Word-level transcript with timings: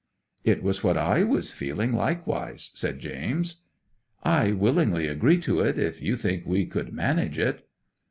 '"It 0.43 0.63
was 0.63 0.83
what 0.83 0.97
I 0.97 1.21
was 1.23 1.51
feeling 1.53 1.93
likewise," 1.93 2.71
said 2.73 2.97
James. 2.97 3.57
'"I 4.23 4.51
willingly 4.53 5.05
agree 5.05 5.37
to 5.41 5.59
it, 5.59 5.77
if 5.77 6.01
you 6.01 6.15
think 6.17 6.43
we 6.43 6.65
could 6.65 6.91
manage 6.91 7.37
it." 7.37 7.67